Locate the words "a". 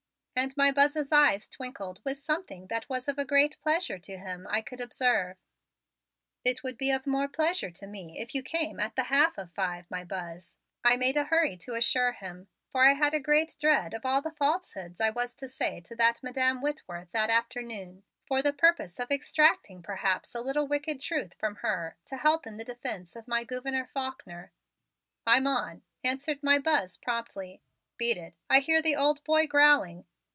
3.19-3.25, 11.15-11.25, 13.13-13.19, 20.33-20.41